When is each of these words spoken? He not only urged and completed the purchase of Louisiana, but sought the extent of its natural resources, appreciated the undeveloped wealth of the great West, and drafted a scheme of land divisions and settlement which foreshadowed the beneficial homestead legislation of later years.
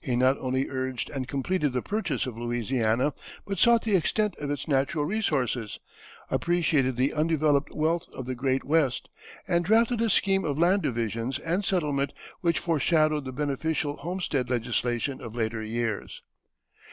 He 0.00 0.16
not 0.16 0.36
only 0.40 0.68
urged 0.68 1.10
and 1.10 1.28
completed 1.28 1.72
the 1.72 1.80
purchase 1.80 2.26
of 2.26 2.36
Louisiana, 2.36 3.14
but 3.46 3.60
sought 3.60 3.82
the 3.82 3.94
extent 3.94 4.34
of 4.40 4.50
its 4.50 4.66
natural 4.66 5.04
resources, 5.04 5.78
appreciated 6.28 6.96
the 6.96 7.12
undeveloped 7.14 7.72
wealth 7.72 8.08
of 8.12 8.26
the 8.26 8.34
great 8.34 8.64
West, 8.64 9.08
and 9.46 9.64
drafted 9.64 10.00
a 10.00 10.10
scheme 10.10 10.44
of 10.44 10.58
land 10.58 10.82
divisions 10.82 11.38
and 11.38 11.64
settlement 11.64 12.12
which 12.40 12.58
foreshadowed 12.58 13.24
the 13.24 13.30
beneficial 13.32 13.96
homestead 13.98 14.50
legislation 14.50 15.20
of 15.22 15.36
later 15.36 15.62
years. 15.62 16.22